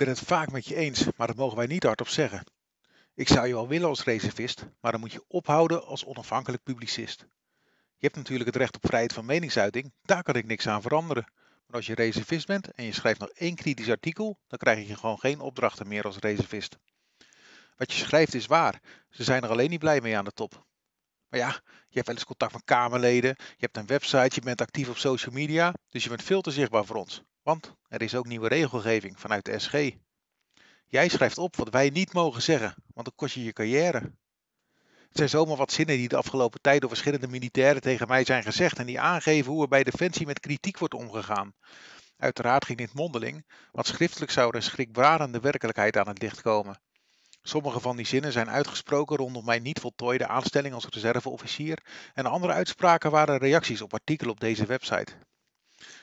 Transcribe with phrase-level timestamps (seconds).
[0.00, 2.44] ben het vaak met je eens, maar dat mogen wij niet hardop zeggen.
[3.14, 7.26] Ik zou je wel willen als reservist, maar dan moet je ophouden als onafhankelijk publicist.
[7.96, 11.32] Je hebt natuurlijk het recht op vrijheid van meningsuiting, daar kan ik niks aan veranderen.
[11.66, 14.96] Maar als je reservist bent en je schrijft nog één kritisch artikel, dan krijg je
[14.96, 16.78] gewoon geen opdrachten meer als reservist.
[17.76, 18.80] Wat je schrijft is waar,
[19.10, 20.66] ze zijn er alleen niet blij mee aan de top.
[21.28, 24.60] Maar ja, je hebt wel eens contact met Kamerleden, je hebt een website, je bent
[24.60, 27.22] actief op social media, dus je bent veel te zichtbaar voor ons.
[27.42, 29.90] Want er is ook nieuwe regelgeving vanuit de SG.
[30.86, 34.12] Jij schrijft op wat wij niet mogen zeggen, want dan kost je je carrière.
[35.08, 38.42] Het zijn zomaar wat zinnen die de afgelopen tijd door verschillende militairen tegen mij zijn
[38.42, 41.54] gezegd en die aangeven hoe er bij Defensie met kritiek wordt omgegaan.
[42.16, 46.80] Uiteraard ging dit mondeling, want schriftelijk zou er een schrikbarende werkelijkheid aan het licht komen.
[47.42, 51.78] Sommige van die zinnen zijn uitgesproken rondom mijn niet voltooide aanstelling als reserveofficier
[52.14, 55.12] en andere uitspraken waren reacties op artikelen op deze website.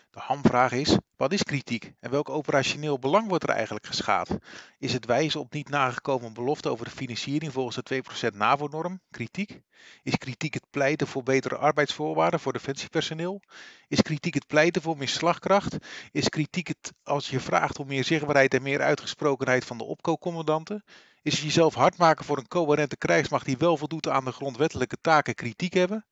[0.10, 4.38] De hamvraag is, wat is kritiek en welk operationeel belang wordt er eigenlijk geschaad?
[4.80, 9.62] Is het wijzen op niet nagekomen belofte over de financiering volgens de 2% NAVO-norm kritiek?
[10.04, 13.42] Is kritiek het pleiten voor betere arbeidsvoorwaarden voor defensiepersoneel?
[13.88, 15.78] Is kritiek het pleiten voor meer slagkracht?
[16.12, 20.84] Is kritiek het als je vraagt om meer zichtbaarheid en meer uitgesprokenheid van de opkoopcommandanten?
[21.22, 24.98] Is het jezelf hard maken voor een coherente krijgsmacht die wel voldoet aan de grondwettelijke
[25.02, 26.06] taken kritiek hebben?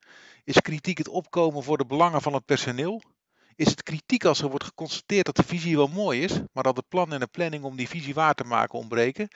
[0.44, 3.02] Is kritiek het opkomen voor de belangen van het personeel?
[3.58, 6.78] Is het kritiek als er wordt geconstateerd dat de visie wel mooi is, maar dat
[6.78, 9.28] het plan en de planning om die visie waar te maken ontbreken?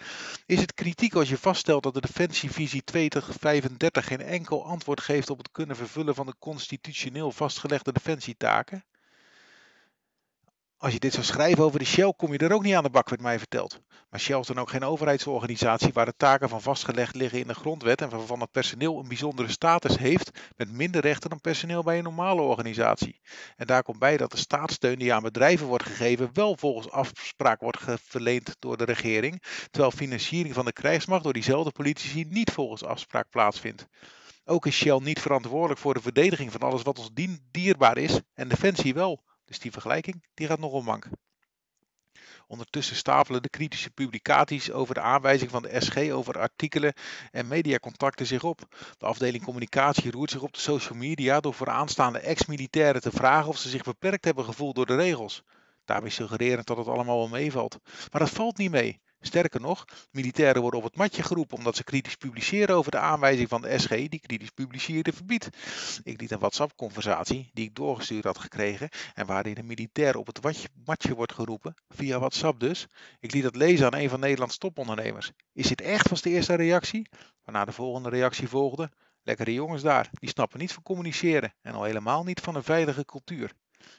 [0.46, 5.38] Is het kritiek als je vaststelt dat de Defensievisie 2035 geen enkel antwoord geeft op
[5.38, 8.84] het kunnen vervullen van de constitutioneel vastgelegde defensietaken?
[10.82, 12.90] Als je dit zou schrijven over de Shell, kom je er ook niet aan de
[12.90, 13.82] bak, werd mij verteld.
[14.10, 17.54] Maar Shell is dan ook geen overheidsorganisatie waar de taken van vastgelegd liggen in de
[17.54, 21.98] grondwet en waarvan het personeel een bijzondere status heeft met minder rechten dan personeel bij
[21.98, 23.20] een normale organisatie.
[23.56, 27.62] En daar komt bij dat de staatssteun die aan bedrijven wordt gegeven wel volgens afspraak
[27.62, 32.84] wordt verleend door de regering, terwijl financiering van de krijgsmacht door diezelfde politici niet volgens
[32.84, 33.88] afspraak plaatsvindt.
[34.46, 37.10] Ook is Shell niet verantwoordelijk voor de verdediging van alles wat ons
[37.52, 39.28] dierbaar is en Defensie wel.
[39.50, 41.08] Dus die vergelijking die gaat nogal mank.
[42.48, 46.94] Ondertussen stapelen de kritische publicaties over de aanwijzing van de SG over artikelen
[47.32, 48.60] en mediacontacten zich op.
[48.98, 53.50] De afdeling communicatie roert zich op de social media door voor aanstaande ex-militairen te vragen
[53.50, 55.44] of ze zich beperkt hebben gevoeld door de regels.
[55.86, 57.78] Daarbij suggererend dat het allemaal wel meevalt.
[58.12, 59.02] Maar dat valt niet mee.
[59.22, 63.50] Sterker nog, militairen worden op het matje geroepen omdat ze kritisch publiceren over de aanwijzing
[63.50, 65.50] van de SG die kritisch publiceerde verbiedt.
[66.04, 70.70] Ik liet een WhatsApp-conversatie die ik doorgestuurd had gekregen en waarin een militair op het
[70.86, 72.88] matje wordt geroepen, via WhatsApp dus.
[73.20, 75.32] Ik liet dat lezen aan een van Nederlands topondernemers.
[75.54, 77.10] Is dit echt, was de eerste reactie?
[77.44, 78.92] Waarna de volgende reactie volgde.
[79.24, 83.06] Lekkere jongens daar, die snappen niet van communiceren en al helemaal niet van een veilige
[83.06, 83.54] cultuur.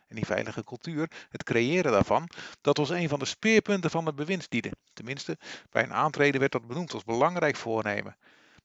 [0.08, 2.28] En die veilige cultuur, het creëren daarvan,
[2.60, 4.72] dat was een van de speerpunten van het bewindslieden.
[4.92, 5.38] Tenminste,
[5.70, 8.16] bij een aantreden werd dat benoemd als belangrijk voornemen.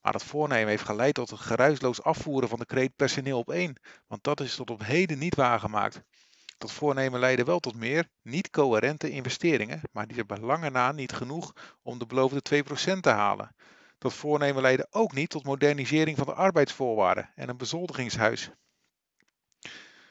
[0.01, 3.75] Maar dat voornemen heeft geleid tot het geruisloos afvoeren van de kreet personeel op één,
[4.07, 6.01] want dat is tot op heden niet waargemaakt.
[6.57, 10.91] Dat voornemen leidde wel tot meer niet coherente investeringen, maar die er bij lange na
[10.91, 12.63] niet genoeg om de beloofde
[12.95, 13.55] 2% te halen.
[13.97, 18.51] Dat voornemen leidde ook niet tot modernisering van de arbeidsvoorwaarden en een bezoldigingshuis.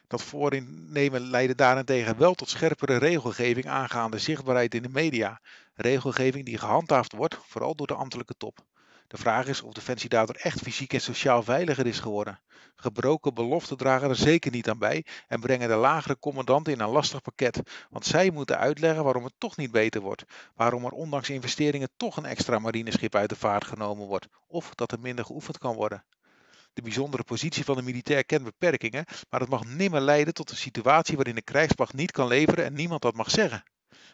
[0.06, 5.40] Dat voornemen leidde daarentegen wel tot scherpere regelgeving aangaande zichtbaarheid in de media.
[5.74, 8.64] Regelgeving die gehandhaafd wordt, vooral door de ambtelijke top.
[9.08, 12.40] De vraag is of Defensie daardoor echt fysiek en sociaal veiliger is geworden.
[12.76, 16.88] Gebroken beloften dragen er zeker niet aan bij en brengen de lagere commandanten in een
[16.88, 17.60] lastig pakket,
[17.90, 22.16] want zij moeten uitleggen waarom het toch niet beter wordt, waarom er ondanks investeringen toch
[22.16, 26.04] een extra marineschip uit de vaart genomen wordt, of dat er minder geoefend kan worden.
[26.74, 30.56] De bijzondere positie van de militair kent beperkingen, maar dat mag nimmer leiden tot een
[30.56, 33.64] situatie waarin de krijgsmacht niet kan leveren en niemand dat mag zeggen.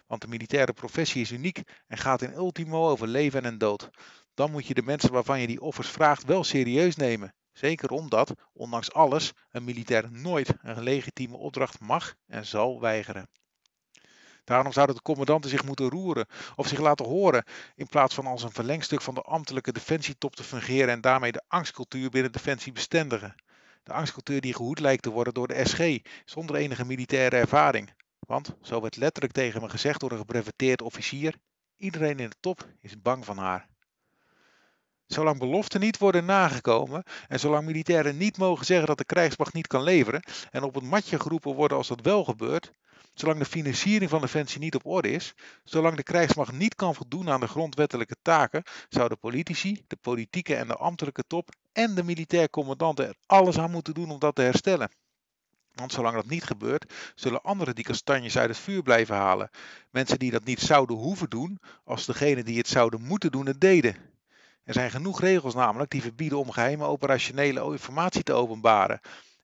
[0.07, 3.91] Want de militaire professie is uniek en gaat in ultimo over leven en dood.
[4.35, 7.35] Dan moet je de mensen waarvan je die offers vraagt wel serieus nemen.
[7.53, 13.29] Zeker omdat, ondanks alles, een militair nooit een legitieme opdracht mag en zal weigeren.
[14.45, 16.27] Daarom zouden de commandanten zich moeten roeren
[16.57, 17.45] of zich laten horen,
[17.75, 21.43] in plaats van als een verlengstuk van de ambtelijke defensietop te fungeren en daarmee de
[21.49, 23.35] angstcultuur binnen defensie bestendigen.
[23.83, 27.93] De angstcultuur die gehoed lijkt te worden door de SG, zonder enige militaire ervaring.
[28.19, 31.35] Want, zo werd letterlijk tegen me gezegd door een gebreveteerd officier,
[31.77, 33.69] iedereen in de top is bang van haar.
[35.07, 39.67] Zolang beloften niet worden nagekomen en zolang militairen niet mogen zeggen dat de krijgsmacht niet
[39.67, 42.73] kan leveren en op het matje geroepen worden als dat wel gebeurt,
[43.15, 47.31] Zolang de financiering van Defensie niet op orde is, zolang de krijgsmacht niet kan voldoen
[47.31, 52.51] aan de grondwettelijke taken, zouden politici, de politieke en de ambtelijke top en de militair
[52.51, 54.91] commandanten er alles aan moeten doen om dat te herstellen.
[55.75, 59.51] Want zolang dat niet gebeurt, zullen anderen die kastanjes uit het vuur blijven halen.
[59.91, 63.61] Mensen die dat niet zouden hoeven doen, als degene die het zouden moeten doen het
[63.61, 63.97] deden.
[64.65, 69.01] Er zijn genoeg regels namelijk die verbieden om geheime operationele informatie te openbaren.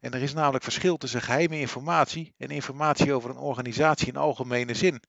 [0.06, 4.74] En er is namelijk verschil tussen geheime informatie en informatie over een organisatie in algemene
[4.74, 5.02] zin.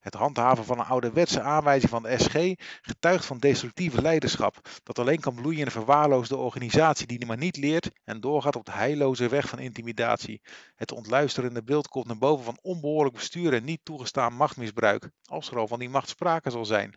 [0.00, 2.34] Het handhaven van een ouderwetse aanwijzing van de SG
[2.82, 7.56] getuigt van destructieve leiderschap, dat alleen kan bloeien in een verwaarloosde organisatie die maar niet
[7.56, 10.40] leert en doorgaat op de heilloze weg van intimidatie.
[10.74, 15.58] Het ontluisterende beeld komt naar boven van onbehoorlijk bestuur en niet toegestaan machtmisbruik, als er
[15.58, 16.94] al van die macht sprake zal zijn.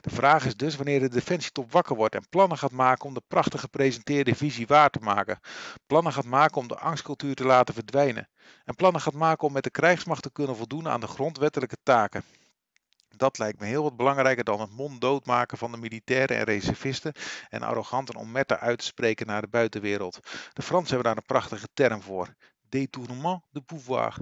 [0.00, 3.22] De vraag is dus wanneer de Defensietop wakker wordt en plannen gaat maken om de
[3.28, 5.40] prachtig gepresenteerde visie waar te maken.
[5.86, 8.28] Plannen gaat maken om de angstcultuur te laten verdwijnen.
[8.64, 12.24] En plannen gaat maken om met de krijgsmacht te kunnen voldoen aan de grondwettelijke taken.
[13.16, 17.12] Dat lijkt me heel wat belangrijker dan het monddood maken van de militairen en reservisten
[17.48, 20.20] en arrogant en onmetter uit te spreken naar de buitenwereld.
[20.52, 22.34] De Fransen hebben daar een prachtige term voor:
[22.68, 24.16] détournement de pouvoir.